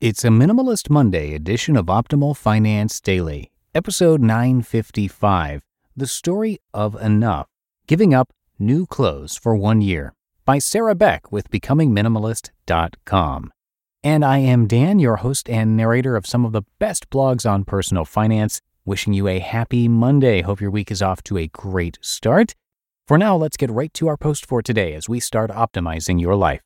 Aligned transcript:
It's 0.00 0.22
a 0.22 0.28
Minimalist 0.28 0.90
Monday 0.90 1.34
edition 1.34 1.76
of 1.76 1.86
Optimal 1.86 2.36
Finance 2.36 3.00
Daily, 3.00 3.50
episode 3.74 4.20
955 4.20 5.60
The 5.96 6.06
Story 6.06 6.60
of 6.72 6.94
Enough 7.02 7.48
Giving 7.88 8.14
Up 8.14 8.32
New 8.60 8.86
Clothes 8.86 9.36
for 9.36 9.56
One 9.56 9.80
Year 9.80 10.14
by 10.44 10.60
Sarah 10.60 10.94
Peck 10.94 11.32
with 11.32 11.50
BecomingMinimalist.com. 11.50 13.52
And 14.04 14.24
I 14.24 14.38
am 14.38 14.68
Dan, 14.68 15.00
your 15.00 15.16
host 15.16 15.50
and 15.50 15.76
narrator 15.76 16.14
of 16.14 16.26
some 16.26 16.44
of 16.44 16.52
the 16.52 16.62
best 16.78 17.10
blogs 17.10 17.44
on 17.44 17.64
personal 17.64 18.04
finance, 18.04 18.62
wishing 18.84 19.14
you 19.14 19.26
a 19.26 19.40
happy 19.40 19.88
Monday. 19.88 20.42
Hope 20.42 20.60
your 20.60 20.70
week 20.70 20.92
is 20.92 21.02
off 21.02 21.24
to 21.24 21.38
a 21.38 21.48
great 21.48 21.98
start. 22.00 22.54
For 23.08 23.18
now, 23.18 23.34
let's 23.34 23.56
get 23.56 23.68
right 23.68 23.92
to 23.94 24.06
our 24.06 24.16
post 24.16 24.46
for 24.46 24.62
today 24.62 24.94
as 24.94 25.08
we 25.08 25.18
start 25.18 25.50
optimizing 25.50 26.20
your 26.20 26.36
life. 26.36 26.60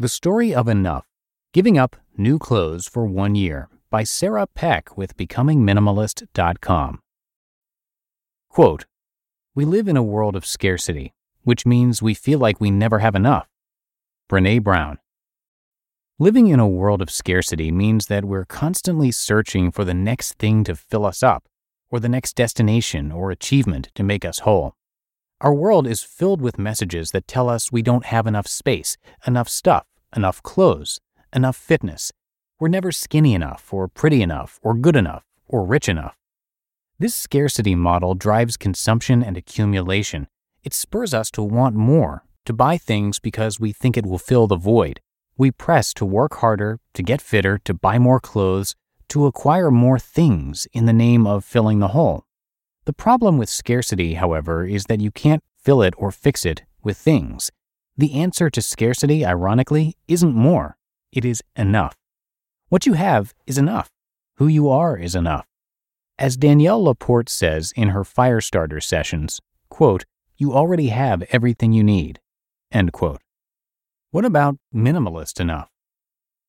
The 0.00 0.08
Story 0.08 0.54
of 0.54 0.66
Enough 0.66 1.04
Giving 1.52 1.76
Up 1.76 1.94
New 2.16 2.38
Clothes 2.38 2.88
for 2.88 3.04
One 3.04 3.34
Year 3.34 3.68
by 3.90 4.02
Sarah 4.02 4.46
Peck 4.46 4.96
with 4.96 5.14
BecomingMinimalist.com. 5.18 7.00
Quote 8.48 8.86
We 9.54 9.66
live 9.66 9.88
in 9.88 9.98
a 9.98 10.02
world 10.02 10.36
of 10.36 10.46
scarcity, 10.46 11.12
which 11.42 11.66
means 11.66 12.00
we 12.00 12.14
feel 12.14 12.38
like 12.38 12.62
we 12.62 12.70
never 12.70 13.00
have 13.00 13.14
enough. 13.14 13.46
Brene 14.26 14.62
Brown. 14.62 15.00
Living 16.18 16.46
in 16.46 16.60
a 16.60 16.66
world 16.66 17.02
of 17.02 17.10
scarcity 17.10 17.70
means 17.70 18.06
that 18.06 18.24
we're 18.24 18.46
constantly 18.46 19.10
searching 19.10 19.70
for 19.70 19.84
the 19.84 19.92
next 19.92 20.38
thing 20.38 20.64
to 20.64 20.74
fill 20.74 21.04
us 21.04 21.22
up, 21.22 21.44
or 21.90 22.00
the 22.00 22.08
next 22.08 22.36
destination 22.36 23.12
or 23.12 23.30
achievement 23.30 23.90
to 23.96 24.02
make 24.02 24.24
us 24.24 24.38
whole. 24.38 24.76
Our 25.42 25.52
world 25.52 25.86
is 25.86 26.02
filled 26.02 26.40
with 26.40 26.58
messages 26.58 27.10
that 27.10 27.26
tell 27.26 27.50
us 27.50 27.70
we 27.70 27.82
don't 27.82 28.06
have 28.06 28.26
enough 28.26 28.46
space, 28.46 28.96
enough 29.26 29.48
stuff, 29.50 29.86
enough 30.14 30.42
clothes, 30.42 31.00
enough 31.34 31.56
fitness. 31.56 32.12
We're 32.58 32.68
never 32.68 32.92
skinny 32.92 33.34
enough, 33.34 33.72
or 33.72 33.88
pretty 33.88 34.22
enough, 34.22 34.58
or 34.62 34.74
good 34.74 34.96
enough, 34.96 35.24
or 35.46 35.64
rich 35.64 35.88
enough. 35.88 36.16
This 36.98 37.14
scarcity 37.14 37.74
model 37.74 38.14
drives 38.14 38.56
consumption 38.56 39.22
and 39.22 39.36
accumulation. 39.36 40.28
It 40.62 40.74
spurs 40.74 41.14
us 41.14 41.30
to 41.30 41.42
want 41.42 41.74
more, 41.74 42.24
to 42.44 42.52
buy 42.52 42.76
things 42.76 43.18
because 43.18 43.58
we 43.58 43.72
think 43.72 43.96
it 43.96 44.04
will 44.04 44.18
fill 44.18 44.46
the 44.46 44.56
void. 44.56 45.00
We 45.38 45.50
press 45.50 45.94
to 45.94 46.04
work 46.04 46.34
harder, 46.36 46.78
to 46.92 47.02
get 47.02 47.22
fitter, 47.22 47.56
to 47.64 47.72
buy 47.72 47.98
more 47.98 48.20
clothes, 48.20 48.74
to 49.08 49.24
acquire 49.24 49.70
more 49.70 49.98
things 49.98 50.68
in 50.72 50.84
the 50.84 50.92
name 50.92 51.26
of 51.26 51.44
filling 51.44 51.78
the 51.78 51.88
hole. 51.88 52.24
The 52.84 52.92
problem 52.92 53.38
with 53.38 53.48
scarcity, 53.48 54.14
however, 54.14 54.66
is 54.66 54.84
that 54.84 55.00
you 55.00 55.10
can't 55.10 55.42
fill 55.56 55.80
it 55.80 55.94
or 55.96 56.10
fix 56.10 56.44
it 56.44 56.64
with 56.82 56.98
things. 56.98 57.50
The 58.00 58.14
answer 58.14 58.48
to 58.48 58.62
scarcity, 58.62 59.26
ironically, 59.26 59.94
isn't 60.08 60.34
more, 60.34 60.78
it 61.12 61.22
is 61.22 61.42
enough. 61.54 61.98
What 62.70 62.86
you 62.86 62.94
have 62.94 63.34
is 63.46 63.58
enough. 63.58 63.90
Who 64.36 64.46
you 64.46 64.70
are 64.70 64.96
is 64.96 65.14
enough. 65.14 65.44
As 66.18 66.38
Danielle 66.38 66.82
Laporte 66.82 67.28
says 67.28 67.74
in 67.76 67.90
her 67.90 68.02
Firestarter 68.02 68.82
sessions, 68.82 69.38
quote, 69.68 70.06
you 70.38 70.54
already 70.54 70.88
have 70.88 71.24
everything 71.30 71.74
you 71.74 71.84
need. 71.84 72.20
End 72.72 72.90
quote. 72.90 73.20
What 74.12 74.24
about 74.24 74.56
minimalist 74.74 75.38
enough? 75.38 75.68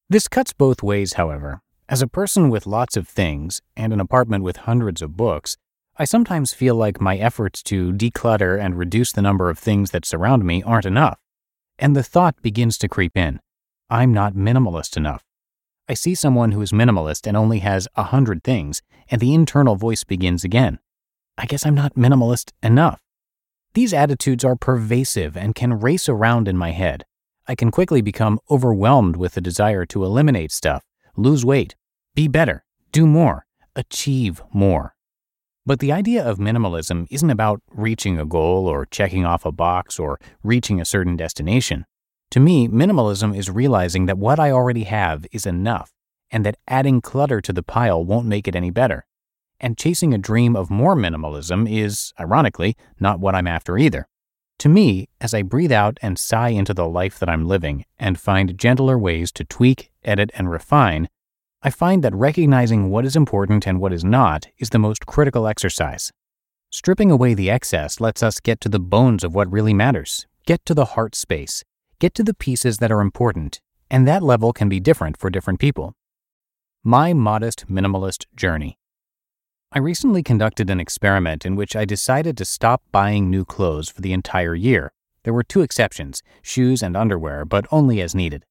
This 0.10 0.30
cuts 0.30 0.54
both 0.54 0.82
ways, 0.82 1.16
however. 1.16 1.60
As 1.90 2.02
a 2.02 2.08
person 2.08 2.50
with 2.50 2.66
lots 2.66 2.96
of 2.96 3.10
things 3.10 3.62
and 3.76 3.92
an 3.92 4.00
apartment 4.00 4.46
with 4.46 4.56
hundreds 4.56 5.02
of 5.02 5.18
books, 5.18 5.58
I 5.98 6.06
sometimes 6.06 6.54
feel 6.54 6.76
like 6.76 7.02
my 7.02 7.18
efforts 7.18 7.62
to 7.64 7.92
declutter 7.92 8.58
and 8.58 8.78
reduce 8.78 9.12
the 9.12 9.22
number 9.22 9.50
of 9.50 9.60
things 9.60 9.92
that 9.92 10.06
surround 10.06 10.46
me 10.46 10.64
aren't 10.64 10.86
enough. 10.86 11.21
And 11.82 11.96
the 11.96 12.04
thought 12.04 12.42
begins 12.44 12.78
to 12.78 12.88
creep 12.88 13.18
in 13.18 13.40
I'm 13.90 14.14
not 14.14 14.36
minimalist 14.36 14.96
enough. 14.96 15.24
I 15.90 15.96
see 15.96 16.16
someone 16.16 16.54
who 16.54 16.62
is 16.62 16.72
minimalist 16.72 17.28
and 17.28 17.36
only 17.36 17.60
has 17.60 17.88
a 17.96 18.04
hundred 18.04 18.44
things, 18.44 18.82
and 19.10 19.20
the 19.20 19.34
internal 19.34 19.76
voice 19.76 20.04
begins 20.06 20.46
again. 20.46 20.80
I 21.38 21.48
guess 21.48 21.66
I'm 21.66 21.76
not 21.76 21.96
minimalist 21.96 22.52
enough. 22.62 23.02
These 23.74 23.94
attitudes 23.94 24.46
are 24.46 24.56
pervasive 24.56 25.36
and 25.36 25.56
can 25.56 25.80
race 25.80 26.08
around 26.08 26.48
in 26.48 26.56
my 26.56 26.72
head. 26.72 27.04
I 27.48 27.56
can 27.56 27.72
quickly 27.72 28.02
become 28.02 28.40
overwhelmed 28.50 29.18
with 29.18 29.34
the 29.34 29.42
desire 29.42 29.86
to 29.88 30.06
eliminate 30.06 30.52
stuff, 30.52 30.84
lose 31.18 31.44
weight, 31.44 31.76
be 32.14 32.28
better, 32.28 32.64
do 32.92 33.08
more, 33.08 33.46
achieve 33.76 34.42
more. 34.54 34.96
But 35.66 35.80
the 35.80 35.92
idea 35.92 36.24
of 36.24 36.40
minimalism 36.40 37.06
isn't 37.12 37.30
about 37.30 37.62
reaching 37.70 38.20
a 38.20 38.26
goal 38.26 38.68
or 38.68 38.88
checking 38.88 39.26
off 39.26 39.46
a 39.46 39.52
box 39.52 40.00
or 40.00 40.20
reaching 40.44 40.82
a 40.82 40.86
certain 40.86 41.16
destination. 41.16 41.86
To 42.32 42.40
me, 42.40 42.68
minimalism 42.68 43.38
is 43.38 43.50
realizing 43.50 44.08
that 44.08 44.18
what 44.18 44.40
I 44.40 44.52
already 44.52 44.86
have 44.86 45.26
is 45.32 45.46
enough 45.46 45.92
and 46.32 46.46
that 46.46 46.58
adding 46.68 47.02
clutter 47.02 47.42
to 47.42 47.54
the 47.54 47.62
pile 47.62 48.04
won't 48.04 48.26
make 48.26 48.48
it 48.48 48.56
any 48.56 48.72
better. 48.72 49.06
And 49.60 49.78
chasing 49.78 50.14
a 50.14 50.18
dream 50.18 50.56
of 50.56 50.72
more 50.72 50.96
minimalism 50.96 51.70
is, 51.72 52.14
ironically, 52.20 52.76
not 53.00 53.20
what 53.20 53.36
I'm 53.36 53.48
after 53.48 53.78
either. 53.78 54.08
To 54.60 54.70
me, 54.70 55.10
as 55.20 55.34
I 55.34 55.42
breathe 55.44 55.72
out 55.72 56.00
and 56.02 56.18
sigh 56.18 56.50
into 56.50 56.74
the 56.74 56.88
life 56.88 57.20
that 57.20 57.30
I'm 57.30 57.48
living 57.48 57.86
and 58.00 58.20
find 58.20 58.58
gentler 58.58 58.98
ways 58.98 59.32
to 59.34 59.44
tweak, 59.44 59.92
edit, 60.04 60.32
and 60.34 60.50
refine, 60.50 61.10
I 61.64 61.70
find 61.70 62.04
that 62.04 62.16
recognizing 62.16 62.90
what 62.90 63.06
is 63.06 63.16
important 63.16 63.68
and 63.68 63.80
what 63.80 63.94
is 63.94 64.04
not 64.04 64.48
is 64.58 64.72
the 64.72 64.80
most 64.80 65.06
critical 65.06 65.46
exercise. 65.46 66.12
Stripping 66.72 67.12
away 67.12 67.36
the 67.36 67.52
excess 67.52 68.02
lets 68.02 68.24
us 68.24 68.40
get 68.40 68.60
to 68.62 68.70
the 68.70 68.80
bones 68.80 69.24
of 69.24 69.36
what 69.36 69.52
really 69.52 69.74
matters, 69.74 70.26
get 70.48 70.66
to 70.66 70.74
the 70.74 70.86
heart 70.86 71.14
space, 71.14 71.64
get 72.00 72.16
to 72.16 72.24
the 72.24 72.34
pieces 72.34 72.80
that 72.80 72.92
are 72.92 73.00
important, 73.00 73.62
and 73.92 74.08
that 74.08 74.24
level 74.24 74.54
can 74.54 74.70
be 74.70 74.80
different 74.80 75.18
for 75.18 75.30
different 75.30 75.60
people. 75.60 75.94
My 76.84 77.14
modest 77.14 77.68
minimalist 77.68 78.26
journey. 78.36 78.80
I 79.72 79.78
recently 79.78 80.24
conducted 80.24 80.72
an 80.72 80.80
experiment 80.80 81.46
in 81.46 81.56
which 81.56 81.76
I 81.76 81.86
decided 81.86 82.38
to 82.38 82.46
stop 82.46 82.82
buying 82.92 83.30
new 83.30 83.46
clothes 83.46 83.88
for 83.88 84.02
the 84.02 84.14
entire 84.14 84.56
year. 84.56 84.94
There 85.24 85.34
were 85.34 85.44
two 85.44 85.62
exceptions 85.62 86.24
shoes 86.42 86.82
and 86.82 86.98
underwear, 86.98 87.46
but 87.46 87.68
only 87.72 88.02
as 88.02 88.16
needed. 88.16 88.46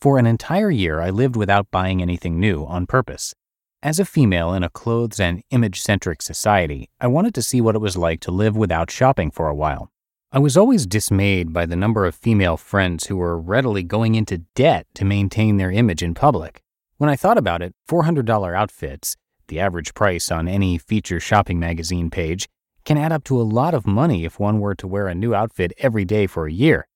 For 0.00 0.18
an 0.18 0.26
entire 0.26 0.70
year, 0.70 0.98
I 0.98 1.10
lived 1.10 1.36
without 1.36 1.70
buying 1.70 2.00
anything 2.00 2.40
new 2.40 2.64
on 2.64 2.86
purpose. 2.86 3.34
As 3.82 4.00
a 4.00 4.06
female 4.06 4.54
in 4.54 4.62
a 4.62 4.70
clothes 4.70 5.20
and 5.20 5.42
image 5.50 5.82
centric 5.82 6.22
society, 6.22 6.88
I 6.98 7.06
wanted 7.06 7.34
to 7.34 7.42
see 7.42 7.60
what 7.60 7.74
it 7.74 7.82
was 7.82 7.98
like 7.98 8.20
to 8.20 8.30
live 8.30 8.56
without 8.56 8.90
shopping 8.90 9.30
for 9.30 9.46
a 9.46 9.54
while. 9.54 9.90
I 10.32 10.38
was 10.38 10.56
always 10.56 10.86
dismayed 10.86 11.52
by 11.52 11.66
the 11.66 11.76
number 11.76 12.06
of 12.06 12.14
female 12.14 12.56
friends 12.56 13.08
who 13.08 13.18
were 13.18 13.38
readily 13.38 13.82
going 13.82 14.14
into 14.14 14.38
debt 14.54 14.86
to 14.94 15.04
maintain 15.04 15.58
their 15.58 15.70
image 15.70 16.02
in 16.02 16.14
public. 16.14 16.62
When 16.96 17.10
I 17.10 17.16
thought 17.16 17.36
about 17.36 17.60
it, 17.60 17.74
$400 17.86 18.56
outfits, 18.56 19.16
the 19.48 19.60
average 19.60 19.92
price 19.92 20.30
on 20.30 20.48
any 20.48 20.78
feature 20.78 21.20
shopping 21.20 21.60
magazine 21.60 22.08
page, 22.08 22.48
can 22.86 22.96
add 22.96 23.12
up 23.12 23.24
to 23.24 23.38
a 23.38 23.42
lot 23.42 23.74
of 23.74 23.86
money 23.86 24.24
if 24.24 24.40
one 24.40 24.60
were 24.60 24.74
to 24.76 24.88
wear 24.88 25.08
a 25.08 25.14
new 25.14 25.34
outfit 25.34 25.74
every 25.76 26.06
day 26.06 26.26
for 26.26 26.46
a 26.46 26.52
year. 26.52 26.86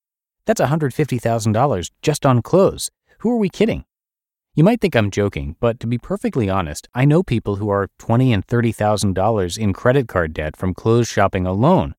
That's 0.47 0.61
$150,000 0.61 1.91
just 2.03 2.27
on 2.27 2.43
clothes. 2.43 2.91
Who 3.19 3.31
are 3.31 3.39
we 3.39 3.49
kidding? 3.49 3.85
You 4.55 4.63
might 4.63 4.81
think 4.81 4.95
I'm 4.95 5.11
joking, 5.11 5.57
but 5.59 5.81
to 5.81 5.87
be 5.89 5.99
perfectly 5.99 6.49
honest, 6.49 6.89
I 6.95 7.05
know 7.05 7.25
people 7.25 7.57
who 7.57 7.71
are 7.71 7.89
twenty 7.99 8.33
and 8.33 8.45
thirty 8.45 8.71
thousand 8.71 9.15
dollars 9.15 9.59
in 9.59 9.73
credit 9.73 10.07
card 10.07 10.33
debt 10.33 10.57
from 10.57 10.75
clothes 10.75 11.09
shopping 11.09 11.45
alone. 11.45 11.97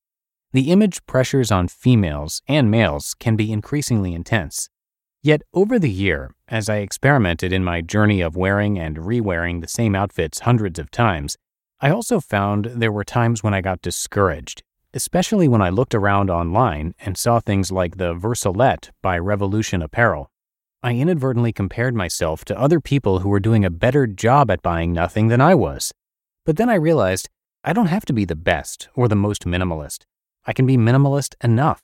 The 0.52 0.70
image 0.70 1.04
pressures 1.04 1.50
on 1.50 1.68
females 1.68 2.40
and 2.48 2.70
males 2.70 3.14
can 3.18 3.36
be 3.36 3.52
increasingly 3.52 4.14
intense. 4.14 4.70
Yet 5.22 5.42
over 5.52 5.78
the 5.78 5.90
year, 5.90 6.34
as 6.48 6.70
I 6.70 6.76
experimented 6.76 7.52
in 7.52 7.62
my 7.62 7.82
journey 7.82 8.22
of 8.22 8.36
wearing 8.36 8.78
and 8.78 9.04
re-wearing 9.04 9.60
the 9.60 9.68
same 9.68 9.94
outfits 9.94 10.40
hundreds 10.40 10.78
of 10.78 10.90
times, 10.90 11.36
I 11.80 11.90
also 11.90 12.20
found 12.20 12.66
there 12.66 12.92
were 12.92 13.04
times 13.04 13.42
when 13.42 13.52
I 13.52 13.60
got 13.60 13.82
discouraged, 13.82 14.62
especially 14.96 15.46
when 15.46 15.60
I 15.60 15.68
looked 15.68 15.94
around 15.94 16.30
online 16.30 16.94
and 16.98 17.18
saw 17.18 17.38
things 17.38 17.70
like 17.70 17.98
the 17.98 18.14
Versalette 18.14 18.90
by 19.02 19.18
Revolution 19.18 19.82
Apparel. 19.82 20.30
I 20.82 20.94
inadvertently 20.94 21.52
compared 21.52 21.94
myself 21.94 22.46
to 22.46 22.58
other 22.58 22.80
people 22.80 23.18
who 23.18 23.28
were 23.28 23.38
doing 23.38 23.62
a 23.62 23.70
better 23.70 24.06
job 24.06 24.50
at 24.50 24.62
buying 24.62 24.94
nothing 24.94 25.28
than 25.28 25.40
I 25.40 25.54
was. 25.54 25.92
But 26.46 26.56
then 26.56 26.70
I 26.70 26.76
realized 26.76 27.28
I 27.62 27.74
don't 27.74 27.88
have 27.88 28.06
to 28.06 28.14
be 28.14 28.24
the 28.24 28.34
best 28.34 28.88
or 28.94 29.06
the 29.06 29.14
most 29.14 29.44
minimalist. 29.44 30.04
I 30.46 30.54
can 30.54 30.64
be 30.64 30.78
minimalist 30.78 31.34
enough. 31.44 31.82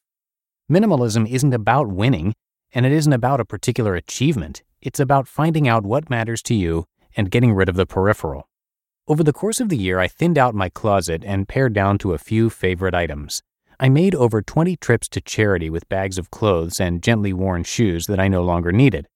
Minimalism 0.70 1.28
isn't 1.28 1.52
about 1.52 1.88
winning, 1.88 2.32
and 2.72 2.86
it 2.86 2.92
isn't 2.92 3.12
about 3.12 3.40
a 3.40 3.44
particular 3.44 3.94
achievement. 3.94 4.62
It's 4.80 5.00
about 5.00 5.28
finding 5.28 5.68
out 5.68 5.84
what 5.84 6.08
matters 6.08 6.40
to 6.44 6.54
you 6.54 6.86
and 7.14 7.30
getting 7.30 7.52
rid 7.52 7.68
of 7.68 7.76
the 7.76 7.84
peripheral. 7.84 8.48
Over 9.08 9.24
the 9.24 9.32
course 9.32 9.58
of 9.58 9.68
the 9.68 9.76
year, 9.76 9.98
I 9.98 10.06
thinned 10.06 10.38
out 10.38 10.54
my 10.54 10.68
closet 10.68 11.24
and 11.26 11.48
pared 11.48 11.72
down 11.72 11.98
to 11.98 12.12
a 12.12 12.18
few 12.18 12.48
favorite 12.48 12.94
items. 12.94 13.42
I 13.80 13.88
made 13.88 14.14
over 14.14 14.40
20 14.40 14.76
trips 14.76 15.08
to 15.08 15.20
charity 15.20 15.68
with 15.68 15.88
bags 15.88 16.18
of 16.18 16.30
clothes 16.30 16.78
and 16.78 17.02
gently 17.02 17.32
worn 17.32 17.64
shoes 17.64 18.06
that 18.06 18.20
I 18.20 18.28
no 18.28 18.44
longer 18.44 18.70
needed. 18.70 19.08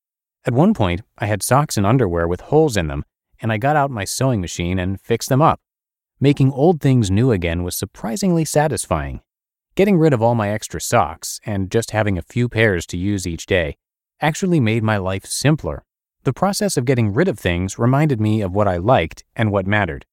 At 0.44 0.54
one 0.54 0.74
point, 0.74 1.02
I 1.18 1.26
had 1.26 1.40
socks 1.40 1.76
and 1.76 1.86
underwear 1.86 2.26
with 2.26 2.40
holes 2.40 2.76
in 2.76 2.88
them, 2.88 3.04
and 3.40 3.52
I 3.52 3.58
got 3.58 3.76
out 3.76 3.92
my 3.92 4.04
sewing 4.04 4.40
machine 4.40 4.80
and 4.80 5.00
fixed 5.00 5.28
them 5.28 5.40
up. 5.40 5.60
Making 6.18 6.50
old 6.50 6.80
things 6.80 7.08
new 7.08 7.30
again 7.30 7.62
was 7.62 7.76
surprisingly 7.76 8.44
satisfying. 8.44 9.20
Getting 9.76 9.98
rid 9.98 10.12
of 10.12 10.20
all 10.20 10.34
my 10.34 10.50
extra 10.50 10.80
socks 10.80 11.38
and 11.46 11.70
just 11.70 11.92
having 11.92 12.18
a 12.18 12.22
few 12.22 12.48
pairs 12.48 12.86
to 12.86 12.96
use 12.96 13.24
each 13.24 13.46
day 13.46 13.76
actually 14.20 14.58
made 14.58 14.82
my 14.82 14.96
life 14.96 15.26
simpler. 15.26 15.84
The 16.26 16.32
process 16.32 16.76
of 16.76 16.86
getting 16.86 17.14
rid 17.14 17.28
of 17.28 17.38
things 17.38 17.78
reminded 17.78 18.20
me 18.20 18.40
of 18.40 18.52
what 18.52 18.66
I 18.66 18.78
liked 18.78 19.22
and 19.36 19.52
what 19.52 19.64
mattered. 19.64 20.04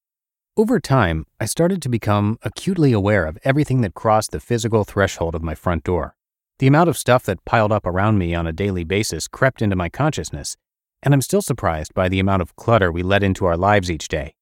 Over 0.56 0.78
time, 0.78 1.26
I 1.40 1.46
started 1.46 1.82
to 1.82 1.88
become 1.88 2.38
acutely 2.44 2.92
aware 2.92 3.26
of 3.26 3.36
everything 3.42 3.80
that 3.80 3.94
crossed 3.94 4.30
the 4.30 4.38
physical 4.38 4.84
threshold 4.84 5.34
of 5.34 5.42
my 5.42 5.56
front 5.56 5.82
door. 5.82 6.14
The 6.60 6.68
amount 6.68 6.88
of 6.88 6.96
stuff 6.96 7.24
that 7.24 7.44
piled 7.44 7.72
up 7.72 7.84
around 7.84 8.18
me 8.18 8.32
on 8.32 8.46
a 8.46 8.52
daily 8.52 8.84
basis 8.84 9.26
crept 9.26 9.60
into 9.60 9.74
my 9.74 9.88
consciousness, 9.88 10.56
and 11.02 11.12
I'm 11.12 11.20
still 11.20 11.42
surprised 11.42 11.92
by 11.94 12.08
the 12.08 12.20
amount 12.20 12.42
of 12.42 12.54
clutter 12.54 12.92
we 12.92 13.02
let 13.02 13.24
into 13.24 13.44
our 13.44 13.56
lives 13.56 13.90
each 13.90 14.06
day. 14.06 14.36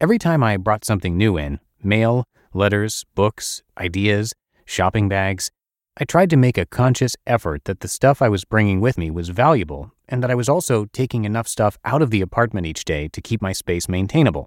Every 0.00 0.16
time 0.18 0.42
I 0.42 0.56
brought 0.56 0.86
something 0.86 1.18
new 1.18 1.36
in 1.36 1.60
mail, 1.84 2.24
letters, 2.54 3.04
books, 3.14 3.62
ideas, 3.76 4.32
shopping 4.64 5.10
bags. 5.10 5.50
I 5.98 6.04
tried 6.04 6.30
to 6.30 6.38
make 6.38 6.56
a 6.56 6.64
conscious 6.64 7.16
effort 7.26 7.64
that 7.66 7.80
the 7.80 7.88
stuff 7.88 8.22
I 8.22 8.30
was 8.30 8.46
bringing 8.46 8.80
with 8.80 8.96
me 8.96 9.10
was 9.10 9.28
valuable 9.28 9.92
and 10.08 10.22
that 10.22 10.30
I 10.30 10.34
was 10.34 10.48
also 10.48 10.86
taking 10.86 11.26
enough 11.26 11.46
stuff 11.46 11.76
out 11.84 12.00
of 12.00 12.10
the 12.10 12.22
apartment 12.22 12.66
each 12.66 12.86
day 12.86 13.08
to 13.08 13.20
keep 13.20 13.42
my 13.42 13.52
space 13.52 13.90
maintainable. 13.90 14.46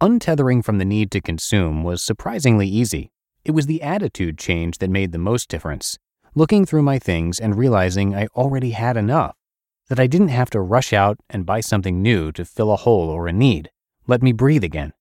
Untethering 0.00 0.64
from 0.64 0.78
the 0.78 0.84
need 0.84 1.10
to 1.10 1.20
consume 1.20 1.82
was 1.82 2.00
surprisingly 2.00 2.68
easy. 2.68 3.10
It 3.44 3.50
was 3.50 3.66
the 3.66 3.82
attitude 3.82 4.38
change 4.38 4.78
that 4.78 4.88
made 4.88 5.10
the 5.10 5.18
most 5.18 5.48
difference. 5.48 5.98
Looking 6.36 6.64
through 6.64 6.82
my 6.82 7.00
things 7.00 7.40
and 7.40 7.58
realizing 7.58 8.14
I 8.14 8.26
already 8.28 8.70
had 8.70 8.96
enough, 8.96 9.34
that 9.88 9.98
I 9.98 10.06
didn't 10.06 10.28
have 10.28 10.50
to 10.50 10.60
rush 10.60 10.92
out 10.92 11.18
and 11.28 11.44
buy 11.44 11.60
something 11.60 12.02
new 12.02 12.30
to 12.32 12.44
fill 12.44 12.72
a 12.72 12.76
hole 12.76 13.10
or 13.10 13.26
a 13.26 13.32
need. 13.32 13.68
Let 14.06 14.22
me 14.22 14.30
breathe 14.30 14.62
again. 14.62 14.92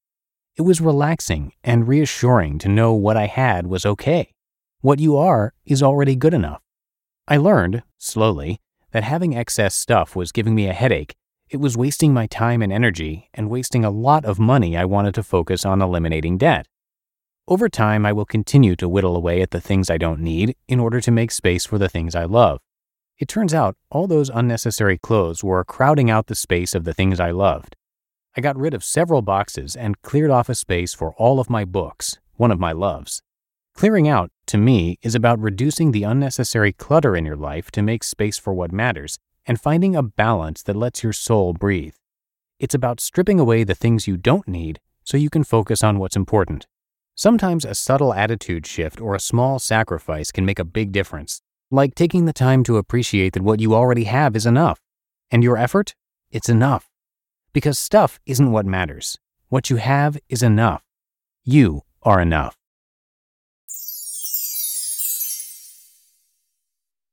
It 0.56 0.63
was 0.63 0.81
relaxing 0.81 1.54
and 1.63 1.88
reassuring 1.88 2.57
to 2.60 2.68
know 2.68 2.94
what 2.94 3.16
I 3.16 3.28
had 3.28 3.68
was 3.68 3.86
okay. 3.86 4.34
What 4.83 5.00
you 5.00 5.15
are 5.15 5.53
is 5.65 5.81
already 5.81 6.18
good 6.18 6.33
enough. 6.33 6.59
I 7.25 7.38
learned, 7.38 7.83
slowly, 7.97 8.59
that 8.91 9.06
having 9.06 9.33
excess 9.33 9.74
stuff 9.75 10.13
was 10.13 10.33
giving 10.33 10.53
me 10.56 10.68
a 10.68 10.74
headache. 10.74 11.15
It 11.50 11.62
was 11.62 11.77
wasting 11.77 12.13
my 12.13 12.27
time 12.27 12.62
and 12.62 12.69
energy 12.69 13.30
and 13.33 13.50
wasting 13.50 13.85
a 13.85 13.89
lot 13.89 14.25
of 14.25 14.39
money 14.39 14.75
I 14.75 14.83
wanted 14.83 15.15
to 15.15 15.24
focus 15.24 15.63
on 15.63 15.81
eliminating 15.81 16.38
debt. 16.38 16.68
Over 17.47 17.69
time, 17.69 18.06
I 18.06 18.12
will 18.12 18.25
continue 18.25 18.75
to 18.75 18.89
whittle 18.89 19.15
away 19.15 19.41
at 19.41 19.51
the 19.51 19.62
things 19.62 19.89
I 19.89 19.97
don't 19.97 20.19
need 20.19 20.53
in 20.68 20.81
order 20.81 21.00
to 21.00 21.12
make 21.12 21.31
space 21.31 21.65
for 21.65 21.77
the 21.77 21.88
things 21.88 22.13
I 22.13 22.25
love. 22.25 22.59
It 23.18 23.30
turns 23.30 23.53
out 23.53 23.77
all 23.89 24.06
those 24.06 24.30
unnecessary 24.30 24.97
clothes 24.97 25.45
were 25.45 25.63
crowding 25.63 26.09
out 26.09 26.27
the 26.27 26.35
space 26.35 26.75
of 26.75 26.83
the 26.83 26.94
things 26.94 27.21
I 27.21 27.31
loved. 27.31 27.77
I 28.35 28.41
got 28.41 28.57
rid 28.57 28.74
of 28.74 28.83
several 28.83 29.21
boxes 29.21 29.77
and 29.77 30.01
cleared 30.01 30.30
off 30.30 30.50
a 30.50 30.56
space 30.56 30.94
for 30.94 31.13
all 31.13 31.39
of 31.39 31.50
my 31.50 31.63
books, 31.63 32.19
one 32.35 32.51
of 32.51 32.59
my 32.59 32.74
loves. 32.74 33.21
Clearing 33.75 34.09
out, 34.09 34.30
to 34.48 34.57
me, 34.57 34.98
is 35.01 35.16
about 35.16 35.40
reducing 35.40 35.92
the 35.92 36.04
unnecessary 36.04 36.74
clutter 36.74 37.16
in 37.16 37.25
your 37.25 37.36
life 37.36 37.72
to 37.72 37.81
make 37.81 38.04
space 38.04 38.38
for 38.38 38.54
what 38.54 38.72
matters 38.72 39.18
and 39.45 39.60
finding 39.60 39.95
a 39.95 40.04
balance 40.04 40.63
that 40.63 40.75
lets 40.75 41.04
your 41.04 41.13
soul 41.13 41.54
breathe. 41.54 41.95
It's 42.60 42.75
about 42.75 43.00
stripping 43.00 43.40
away 43.40 43.63
the 43.63 43.75
things 43.75 44.07
you 44.07 44.18
don't 44.18 44.48
need 44.48 44.80
so 45.04 45.18
you 45.18 45.30
can 45.30 45.44
focus 45.44 45.84
on 45.84 46.00
what's 46.00 46.16
important. 46.16 46.68
Sometimes 47.16 47.66
a 47.66 47.75
subtle 47.75 48.13
attitude 48.13 48.66
shift 48.66 49.00
or 49.00 49.16
a 49.16 49.19
small 49.19 49.60
sacrifice 49.60 50.31
can 50.31 50.45
make 50.45 50.60
a 50.60 50.66
big 50.66 50.92
difference, 50.92 51.42
like 51.69 51.94
taking 51.94 52.25
the 52.25 52.34
time 52.34 52.63
to 52.63 52.78
appreciate 52.78 53.34
that 53.34 53.44
what 53.44 53.60
you 53.60 53.75
already 53.75 54.06
have 54.06 54.36
is 54.36 54.45
enough. 54.45 54.80
And 55.30 55.44
your 55.44 55.57
effort? 55.57 55.94
It's 56.31 56.50
enough. 56.50 56.90
Because 57.51 57.78
stuff 57.78 58.19
isn't 58.25 58.51
what 58.51 58.66
matters. 58.66 59.19
What 59.50 59.69
you 59.69 59.75
have 59.75 60.18
is 60.30 60.42
enough. 60.42 60.84
You 61.44 61.81
are 62.01 62.19
enough. 62.19 62.57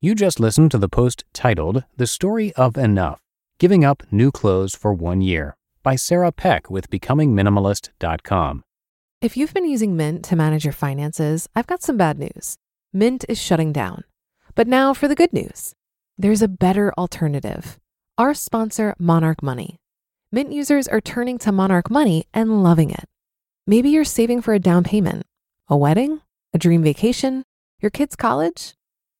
You 0.02 0.14
just 0.14 0.40
listened 0.40 0.70
to 0.70 0.78
the 0.78 0.88
post 0.88 1.24
titled 1.34 1.84
The 1.98 2.06
Story 2.06 2.54
of 2.54 2.78
Enough 2.78 3.20
Giving 3.58 3.84
Up 3.84 4.02
New 4.10 4.30
Clothes 4.30 4.74
for 4.74 4.94
One 4.94 5.20
Year 5.20 5.58
by 5.82 5.94
Sarah 5.94 6.32
Peck 6.32 6.70
with 6.70 6.88
BecomingMinimalist.com. 6.88 8.62
If 9.20 9.36
you've 9.36 9.52
been 9.52 9.68
using 9.68 9.98
Mint 9.98 10.24
to 10.24 10.36
manage 10.36 10.64
your 10.64 10.72
finances, 10.72 11.50
I've 11.54 11.66
got 11.66 11.82
some 11.82 11.98
bad 11.98 12.18
news. 12.18 12.56
Mint 12.94 13.26
is 13.28 13.38
shutting 13.38 13.72
down. 13.72 14.04
But 14.54 14.66
now 14.66 14.94
for 14.94 15.06
the 15.06 15.14
good 15.14 15.34
news 15.34 15.74
there's 16.16 16.40
a 16.40 16.48
better 16.48 16.94
alternative. 16.96 17.78
Our 18.16 18.32
sponsor, 18.32 18.94
Monarch 18.98 19.42
Money. 19.42 19.76
Mint 20.32 20.50
users 20.50 20.88
are 20.88 21.02
turning 21.02 21.36
to 21.40 21.52
Monarch 21.52 21.90
Money 21.90 22.24
and 22.32 22.62
loving 22.62 22.90
it. 22.90 23.04
Maybe 23.66 23.90
you're 23.90 24.04
saving 24.04 24.40
for 24.40 24.54
a 24.54 24.58
down 24.58 24.82
payment, 24.82 25.26
a 25.68 25.76
wedding, 25.76 26.22
a 26.54 26.58
dream 26.58 26.82
vacation, 26.82 27.44
your 27.82 27.90
kids' 27.90 28.16
college 28.16 28.76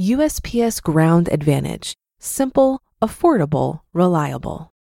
USPS 0.00 0.82
Ground 0.82 1.28
Advantage: 1.30 1.94
simple, 2.18 2.80
affordable, 3.02 3.80
reliable. 3.92 4.72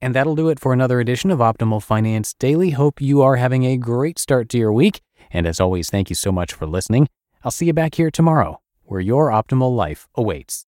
And 0.00 0.14
that'll 0.14 0.36
do 0.36 0.50
it 0.50 0.60
for 0.60 0.74
another 0.74 1.00
edition 1.00 1.30
of 1.30 1.38
Optimal 1.38 1.82
Finance 1.82 2.34
Daily. 2.34 2.70
Hope 2.70 3.00
you 3.00 3.22
are 3.22 3.36
having 3.36 3.64
a 3.64 3.78
great 3.78 4.18
start 4.18 4.50
to 4.50 4.58
your 4.58 4.74
week. 4.74 5.00
And 5.30 5.46
as 5.46 5.58
always, 5.58 5.88
thank 5.88 6.10
you 6.10 6.14
so 6.14 6.30
much 6.30 6.52
for 6.52 6.66
listening. 6.66 7.08
I'll 7.44 7.50
see 7.50 7.64
you 7.64 7.72
back 7.72 7.94
here 7.94 8.10
tomorrow, 8.10 8.60
where 8.82 9.00
your 9.00 9.30
optimal 9.30 9.74
life 9.74 10.06
awaits. 10.14 10.66